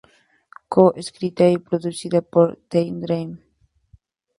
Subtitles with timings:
[0.73, 3.31] Co-escrita y producida por The Dream.